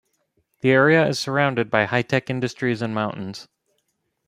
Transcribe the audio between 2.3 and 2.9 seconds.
industries